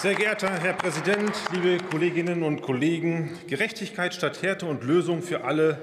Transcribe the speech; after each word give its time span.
Sehr 0.00 0.14
geehrter 0.14 0.58
Herr 0.58 0.72
Präsident, 0.72 1.30
liebe 1.52 1.76
Kolleginnen 1.90 2.42
und 2.42 2.62
Kollegen! 2.62 3.36
Gerechtigkeit 3.48 4.14
statt 4.14 4.40
Härte 4.40 4.64
und 4.64 4.82
Lösung 4.82 5.20
für 5.20 5.44
alle 5.44 5.78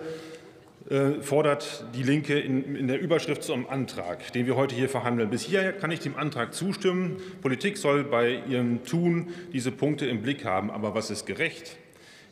äh, 0.89 1.21
fordert 1.21 1.85
die 1.93 2.01
Linke 2.01 2.39
in, 2.39 2.87
der 2.87 2.99
Überschrift 2.99 3.43
zum 3.43 3.69
Antrag, 3.69 4.33
den 4.33 4.47
wir 4.47 4.55
heute 4.55 4.73
hier 4.73 4.89
verhandeln. 4.89 5.29
Bis 5.29 5.43
hierher 5.43 5.71
kann 5.71 5.91
ich 5.91 5.99
dem 5.99 6.15
Antrag 6.15 6.55
zustimmen. 6.55 7.17
Politik 7.43 7.77
soll 7.77 8.05
bei 8.05 8.41
ihrem 8.49 8.83
Tun 8.85 9.27
diese 9.53 9.71
Punkte 9.71 10.07
im 10.07 10.23
Blick 10.23 10.45
haben. 10.45 10.71
Aber 10.71 10.95
was 10.95 11.11
ist 11.11 11.27
gerecht? 11.27 11.77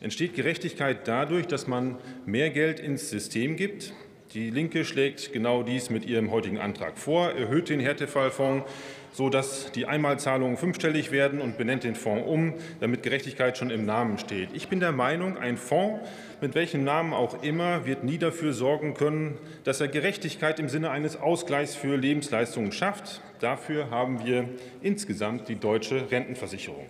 Entsteht 0.00 0.34
Gerechtigkeit 0.34 1.06
dadurch, 1.06 1.46
dass 1.46 1.68
man 1.68 1.98
mehr 2.24 2.50
Geld 2.50 2.80
ins 2.80 3.10
System 3.10 3.54
gibt? 3.54 3.92
Die 4.34 4.50
Linke 4.50 4.84
schlägt 4.84 5.32
genau 5.32 5.62
dies 5.62 5.88
mit 5.88 6.04
ihrem 6.04 6.30
heutigen 6.30 6.58
Antrag 6.58 6.98
vor, 6.98 7.30
erhöht 7.30 7.68
den 7.68 7.80
Härtefallfonds, 7.80 8.68
sodass 9.12 9.72
die 9.72 9.86
Einmalzahlungen 9.86 10.56
fünfstellig 10.56 11.10
werden 11.10 11.40
und 11.40 11.56
benennt 11.56 11.84
den 11.84 11.94
Fonds 11.94 12.28
um, 12.28 12.54
damit 12.80 13.02
Gerechtigkeit 13.02 13.56
schon 13.56 13.70
im 13.70 13.86
Namen 13.86 14.18
steht. 14.18 14.50
Ich 14.52 14.68
bin 14.68 14.80
der 14.80 14.92
Meinung, 14.92 15.38
ein 15.38 15.56
Fonds, 15.56 16.06
mit 16.40 16.54
welchem 16.54 16.84
Namen 16.84 17.14
auch 17.14 17.42
immer, 17.42 17.86
wird 17.86 18.04
nie 18.04 18.18
dafür 18.18 18.52
sorgen 18.52 18.94
können, 18.94 19.38
dass 19.64 19.80
er 19.80 19.88
Gerechtigkeit 19.88 20.58
im 20.58 20.68
Sinne 20.68 20.90
eines 20.90 21.16
Ausgleichs 21.16 21.74
für 21.74 21.96
Lebensleistungen 21.96 22.72
schafft. 22.72 23.22
Dafür 23.40 23.90
haben 23.90 24.26
wir 24.26 24.48
insgesamt 24.82 25.48
die 25.48 25.56
deutsche 25.56 26.10
Rentenversicherung. 26.10 26.86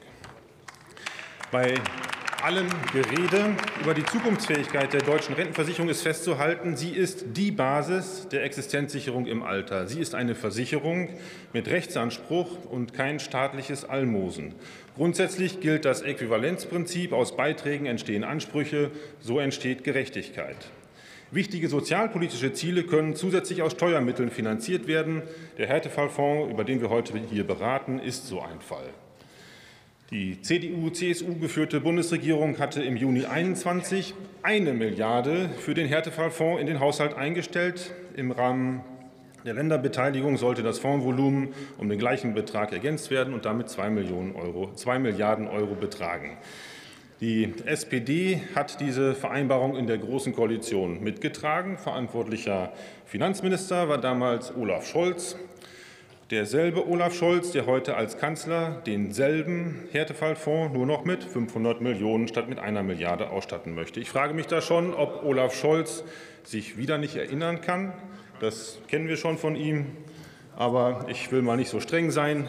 Bei 1.53 1.75
allem 2.47 2.69
Gerede 2.93 3.57
über 3.83 3.93
die 3.93 4.05
Zukunftsfähigkeit 4.05 4.93
der 4.93 5.03
deutschen 5.03 5.35
Rentenversicherung 5.35 5.89
ist 5.89 6.03
festzuhalten, 6.03 6.77
sie 6.77 6.91
ist 6.91 7.25
die 7.37 7.51
Basis 7.51 8.29
der 8.31 8.45
Existenzsicherung 8.45 9.27
im 9.27 9.43
Alter. 9.43 9.89
Sie 9.89 9.99
ist 9.99 10.15
eine 10.15 10.37
Versicherung 10.37 11.09
mit 11.53 11.67
Rechtsanspruch 11.67 12.65
und 12.71 12.95
kein 12.95 13.19
staatliches 13.19 13.85
Almosen. 13.85 14.55
Grundsätzlich 14.95 15.59
gilt 15.59 15.85
das 15.85 16.03
Äquivalenzprinzip. 16.03 17.13
Aus 17.13 17.37
Beiträgen 17.37 17.87
entstehen 17.87 18.23
Ansprüche, 18.23 18.93
so 19.19 19.41
entsteht 19.41 19.83
Gerechtigkeit. 19.83 20.71
Wichtige 21.33 21.67
sozialpolitische 21.69 22.53
Ziele 22.53 22.85
können 22.85 23.17
zusätzlich 23.17 23.63
aus 23.63 23.73
Steuermitteln 23.73 24.31
finanziert 24.31 24.87
werden. 24.87 25.23
Der 25.59 25.67
Härtefallfonds, 25.67 26.53
über 26.53 26.63
den 26.63 26.81
wir 26.81 26.91
heute 26.91 27.19
hier 27.29 27.45
beraten, 27.45 27.99
ist 27.99 28.29
so 28.29 28.41
ein 28.41 28.61
Fall. 28.61 28.87
Die 30.13 30.41
CDU-CSU 30.41 31.35
geführte 31.41 31.81
Bundesregierung 31.81 32.61
hatte 32.61 32.81
im 32.81 32.97
Juni 32.97 33.25
21 33.25 34.15
eine 34.41 34.73
Milliarde 34.73 35.51
für 35.59 35.75
den 35.75 35.89
Härtefallfonds 35.89 36.61
in 36.61 36.69
den 36.69 36.79
Haushalt 36.79 37.15
eingestellt. 37.15 37.93
Im 38.15 38.31
Rahmen 38.31 38.83
der 39.45 39.55
Länderbeteiligung 39.55 40.37
sollte 40.37 40.63
das 40.63 40.79
Fondsvolumen 40.79 41.49
um 41.77 41.89
den 41.89 41.99
gleichen 41.99 42.35
Betrag 42.35 42.73
ergänzt 42.73 43.11
werden 43.11 43.35
und 43.35 43.47
damit 43.47 43.69
2, 43.69 43.91
Millionen 43.91 44.37
Euro, 44.37 44.73
2 44.73 45.01
Milliarden 45.01 45.49
Euro 45.49 45.75
betragen. 45.75 46.37
Die 47.21 47.53
SPD 47.65 48.43
hat 48.55 48.81
diese 48.81 49.13
Vereinbarung 49.13 49.75
in 49.75 49.89
der 49.89 49.99
Großen 49.99 50.33
Koalition 50.33 51.03
mitgetragen. 51.03 51.79
Verantwortlicher 51.79 52.73
Finanzminister 53.07 53.89
war 53.89 53.99
damals 53.99 54.55
Olaf 54.55 54.87
Scholz. 54.87 55.37
Derselbe 56.33 56.89
Olaf 56.89 57.15
Scholz, 57.15 57.53
der 57.53 57.67
heute 57.67 57.97
als 57.97 58.19
Kanzler 58.19 58.83
denselben 58.85 59.85
Härtefallfonds 59.93 60.75
nur 60.75 60.85
noch 60.85 61.05
mit 61.05 61.23
500 61.23 61.81
Millionen 61.81 62.27
statt 62.27 62.49
mit 62.49 62.59
einer 62.59 62.83
Milliarde 62.83 63.31
ausstatten 63.31 63.77
möchte. 63.77 64.01
Ich 64.01 64.11
frage 64.11 64.35
mich 64.35 64.49
da 64.49 64.61
schon, 64.61 64.93
ob 64.93 65.23
Olaf 65.23 65.55
Scholz 65.55 66.03
sich 66.43 66.77
wieder 66.79 66.99
nicht 66.99 67.15
erinnern 67.15 67.61
kann. 67.61 67.93
Das 68.41 68.81
kennen 68.89 69.07
wir 69.07 69.17
schon 69.17 69.39
von 69.39 69.55
ihm. 69.55 69.87
Aber 70.57 71.07
ich 71.09 71.31
will 71.31 71.43
mal 71.43 71.57
nicht 71.57 71.71
so 71.71 71.79
streng 71.79 72.11
sein. 72.11 72.49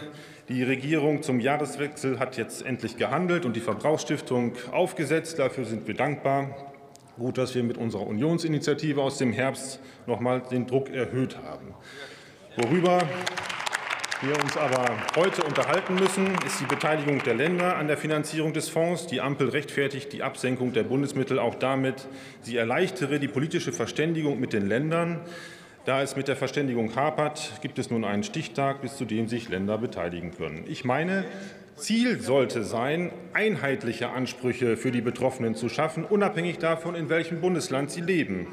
Die 0.50 0.64
Regierung 0.64 1.22
zum 1.22 1.40
Jahreswechsel 1.40 2.18
hat 2.18 2.36
jetzt 2.36 2.66
endlich 2.66 2.98
gehandelt 2.98 3.46
und 3.46 3.56
die 3.56 3.60
Verbrauchsstiftung 3.60 4.54
aufgesetzt. 4.72 5.38
Dafür 5.38 5.66
sind 5.66 5.88
wir 5.88 5.94
dankbar. 5.94 6.74
Gut, 7.20 7.38
dass 7.38 7.54
wir 7.54 7.62
mit 7.62 7.78
unserer 7.78 8.08
Unionsinitiative 8.08 9.04
aus 9.04 9.20
dem 9.20 9.34
Herbst 9.34 9.80
noch 10.08 10.20
mal 10.20 10.42
den 10.42 10.66
Druck 10.66 10.90
erhöht 10.90 11.38
haben. 11.44 11.76
Worüber 12.56 13.04
wir 14.22 14.44
uns 14.44 14.58
aber 14.58 14.98
heute 15.16 15.44
unterhalten 15.44 15.94
müssen, 15.94 16.28
ist 16.46 16.60
die 16.60 16.66
Beteiligung 16.66 17.22
der 17.24 17.36
Länder 17.36 17.76
an 17.76 17.88
der 17.88 17.98
Finanzierung 17.98 18.52
des 18.52 18.68
Fonds. 18.68 19.06
Die 19.06 19.22
Ampel 19.22 19.50
rechtfertigt 19.50 20.12
die 20.12 20.24
Absenkung 20.24 20.74
der 20.74 20.84
Bundesmittel 20.84 21.38
auch 21.38 21.54
damit, 21.54 22.08
sie 22.42 22.58
erleichtere 22.58 23.20
die 23.20 23.28
politische 23.28 23.72
Verständigung 23.72 24.40
mit 24.40 24.54
den 24.54 24.68
Ländern. 24.68 25.20
Da 25.86 26.02
es 26.02 26.16
mit 26.16 26.28
der 26.28 26.36
Verständigung 26.36 26.96
hapert, 26.96 27.60
gibt 27.62 27.78
es 27.78 27.92
nun 27.92 28.04
einen 28.04 28.24
Stichtag, 28.24 28.82
bis 28.82 28.98
zu 28.98 29.06
dem 29.06 29.28
sich 29.28 29.50
Länder 29.50 29.78
beteiligen 29.78 30.32
können. 30.32 30.66
Ich 30.68 30.84
meine, 30.84 31.24
Ziel 31.76 32.20
sollte 32.20 32.64
sein, 32.64 33.12
einheitliche 33.34 34.10
Ansprüche 34.10 34.78
für 34.78 34.92
die 34.92 35.02
Betroffenen 35.02 35.54
zu 35.54 35.70
schaffen, 35.70 36.04
unabhängig 36.04 36.58
davon, 36.58 36.96
in 36.96 37.10
welchem 37.10 37.40
Bundesland 37.40 37.92
sie 37.92 38.02
leben. 38.02 38.48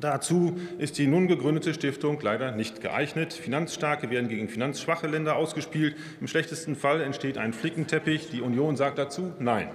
Dazu 0.00 0.56
ist 0.78 0.98
die 0.98 1.08
nun 1.08 1.26
gegründete 1.26 1.74
Stiftung 1.74 2.20
leider 2.20 2.52
nicht 2.52 2.80
geeignet. 2.80 3.32
Finanzstarke 3.32 4.10
werden 4.10 4.28
gegen 4.28 4.48
finanzschwache 4.48 5.08
Länder 5.08 5.36
ausgespielt. 5.36 5.96
Im 6.20 6.28
schlechtesten 6.28 6.76
Fall 6.76 7.00
entsteht 7.00 7.36
ein 7.36 7.52
Flickenteppich. 7.52 8.30
Die 8.30 8.40
Union 8.40 8.76
sagt 8.76 8.98
dazu 8.98 9.32
Nein. 9.40 9.68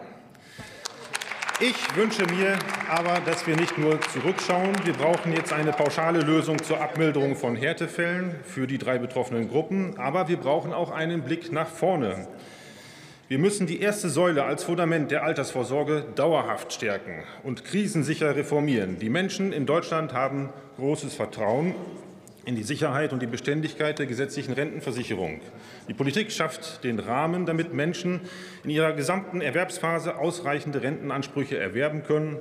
Ich 1.59 1.95
wünsche 1.95 2.25
mir 2.25 2.57
aber, 2.89 3.19
dass 3.25 3.45
wir 3.45 3.55
nicht 3.55 3.77
nur 3.77 3.99
zurückschauen. 4.01 4.73
Wir 4.85 4.93
brauchen 4.93 5.33
jetzt 5.33 5.53
eine 5.53 5.71
pauschale 5.71 6.21
Lösung 6.21 6.61
zur 6.61 6.81
Abmilderung 6.81 7.35
von 7.35 7.55
Härtefällen 7.55 8.35
für 8.43 8.65
die 8.65 8.77
drei 8.77 8.97
betroffenen 8.97 9.49
Gruppen. 9.49 9.97
Aber 9.97 10.27
wir 10.27 10.37
brauchen 10.37 10.73
auch 10.73 10.91
einen 10.91 11.21
Blick 11.21 11.51
nach 11.51 11.67
vorne. 11.67 12.27
Wir 13.33 13.39
müssen 13.39 13.65
die 13.65 13.81
erste 13.81 14.09
Säule 14.09 14.43
als 14.43 14.63
Fundament 14.63 15.09
der 15.09 15.23
Altersvorsorge 15.23 16.05
dauerhaft 16.13 16.71
stärken 16.71 17.23
und 17.41 17.65
krisensicher 17.65 18.35
reformieren. 18.35 18.99
Die 18.99 19.09
Menschen 19.09 19.51
in 19.51 19.65
Deutschland 19.65 20.13
haben 20.13 20.49
großes 20.77 21.15
Vertrauen 21.15 21.73
in 22.45 22.55
die 22.55 22.61
Sicherheit 22.61 23.11
und 23.11 23.23
die 23.23 23.25
Beständigkeit 23.25 23.97
der 23.97 24.05
gesetzlichen 24.05 24.53
Rentenversicherung. 24.53 25.41
Die 25.87 25.95
Politik 25.95 26.31
schafft 26.31 26.83
den 26.83 26.99
Rahmen, 26.99 27.47
damit 27.47 27.73
Menschen 27.73 28.21
in 28.63 28.69
ihrer 28.69 28.93
gesamten 28.93 29.41
Erwerbsphase 29.41 30.15
ausreichende 30.19 30.83
Rentenansprüche 30.83 31.57
erwerben 31.57 32.03
können. 32.03 32.37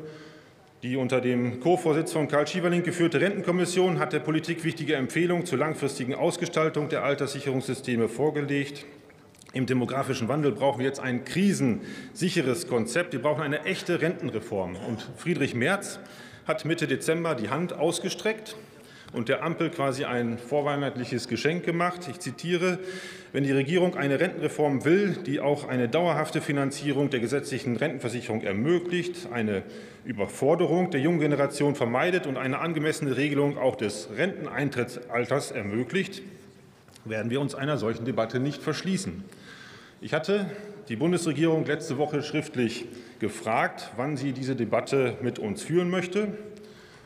Die 0.82 0.97
unter 0.97 1.22
dem 1.22 1.60
Co-Vorsitz 1.60 2.12
von 2.12 2.28
Karl 2.28 2.47
Schieberling 2.47 2.82
geführte 2.82 3.19
Rentenkommission 3.19 3.98
hat 3.98 4.12
der 4.12 4.20
Politik 4.20 4.62
wichtige 4.62 4.97
Empfehlungen 4.97 5.47
zur 5.47 5.56
langfristigen 5.56 6.14
Ausgestaltung 6.14 6.91
der 6.91 7.02
Alterssicherungssysteme 7.02 8.10
vorgelegt. 8.10 8.84
Im 9.54 9.66
demografischen 9.66 10.28
Wandel 10.28 10.52
brauchen 10.52 10.78
wir 10.78 10.86
jetzt 10.86 11.00
ein 11.00 11.24
krisensicheres 11.24 12.68
Konzept. 12.68 13.12
Wir 13.12 13.20
brauchen 13.20 13.42
eine 13.42 13.64
echte 13.64 14.00
Rentenreform. 14.00 14.76
Und 14.88 15.06
Friedrich 15.18 15.54
Merz 15.54 15.98
hat 16.46 16.64
Mitte 16.64 16.86
Dezember 16.86 17.34
die 17.34 17.50
Hand 17.50 17.74
ausgestreckt 17.74 18.56
und 19.12 19.28
der 19.28 19.42
Ampel 19.42 19.68
quasi 19.68 20.06
ein 20.06 20.38
vorweihnachtliches 20.38 21.28
Geschenk 21.28 21.64
gemacht. 21.64 22.08
Ich 22.10 22.18
zitiere, 22.18 22.78
wenn 23.32 23.44
die 23.44 23.52
Regierung 23.52 23.94
eine 23.94 24.20
Rentenreform 24.20 24.86
will, 24.86 25.18
die 25.26 25.40
auch 25.40 25.69
eine 25.69 25.86
dauerhafte 25.86 26.40
Finanzierung 26.40 27.10
der 27.10 27.20
gesetzlichen 27.20 27.76
Rentenversicherung 27.76 28.40
ermöglicht, 28.40 29.28
eine 29.34 29.64
Überforderung 30.06 30.90
der 30.90 31.00
jungen 31.00 31.20
Generation 31.20 31.74
vermeidet 31.74 32.26
und 32.26 32.38
eine 32.38 32.60
angemessene 32.60 33.19
Regelung 33.19 33.58
auch 33.58 33.76
des 33.76 34.08
Renteneintrittsalters 34.16 35.50
ermöglicht, 35.50 36.22
werden 37.04 37.30
wir 37.30 37.40
uns 37.40 37.54
einer 37.54 37.78
solchen 37.78 38.04
Debatte 38.04 38.40
nicht 38.40 38.62
verschließen. 38.62 39.24
Ich 40.00 40.14
hatte 40.14 40.46
die 40.88 40.96
Bundesregierung 40.96 41.64
letzte 41.64 41.98
Woche 41.98 42.22
schriftlich 42.22 42.86
gefragt, 43.18 43.90
wann 43.96 44.16
sie 44.16 44.32
diese 44.32 44.56
Debatte 44.56 45.16
mit 45.22 45.38
uns 45.38 45.62
führen 45.62 45.90
möchte. 45.90 46.36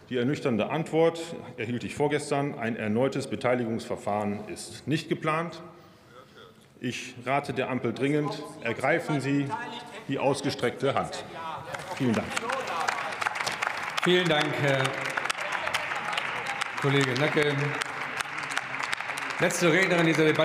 Die 0.09 0.17
ernüchternde 0.17 0.71
Antwort 0.71 1.21
erhielt 1.57 1.85
ich 1.85 1.95
vorgestern. 1.95 2.59
Ein 2.59 2.77
erneutes 2.77 3.27
Beteiligungsverfahren 3.27 4.39
ist 4.49 4.87
nicht 4.87 5.09
geplant. 5.09 5.61
Ich 6.81 7.15
rate 7.25 7.53
der 7.53 7.71
Ampel 7.71 7.93
dringend, 7.93 8.43
ergreifen 8.63 9.21
Sie 9.21 9.47
die 10.09 10.19
ausgestreckte 10.19 10.95
Hand. 10.95 11.25
Vielen 11.97 12.13
Dank. 12.13 12.29
Vielen 14.05 14.29
Dank, 14.29 14.55
Herr 14.61 14.85
Kollege 16.81 17.15
Nacke. 17.19 17.57
Letzte 19.39 19.71
Rednerin 19.71 20.07
dieser 20.07 20.25
Debatte. 20.25 20.35